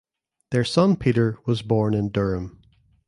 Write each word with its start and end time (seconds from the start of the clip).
Their 0.49 0.63
son 0.63 0.95
Peter 0.95 1.37
was 1.45 1.61
born 1.61 1.93
in 1.93 2.09
Durham. 2.09 2.59